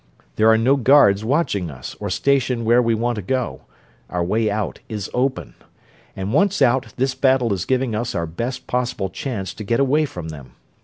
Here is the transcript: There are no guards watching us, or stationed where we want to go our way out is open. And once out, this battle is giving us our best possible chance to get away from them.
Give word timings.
There 0.35 0.49
are 0.49 0.57
no 0.57 0.77
guards 0.77 1.23
watching 1.23 1.69
us, 1.69 1.95
or 1.99 2.09
stationed 2.09 2.65
where 2.65 2.81
we 2.81 2.95
want 2.95 3.17
to 3.17 3.21
go 3.21 3.61
our 4.09 4.23
way 4.23 4.49
out 4.49 4.79
is 4.89 5.11
open. 5.13 5.53
And 6.15 6.33
once 6.33 6.59
out, 6.59 6.91
this 6.97 7.13
battle 7.13 7.53
is 7.53 7.65
giving 7.65 7.93
us 7.93 8.15
our 8.15 8.25
best 8.25 8.65
possible 8.65 9.09
chance 9.11 9.53
to 9.53 9.63
get 9.63 9.79
away 9.79 10.05
from 10.05 10.29
them. 10.29 10.53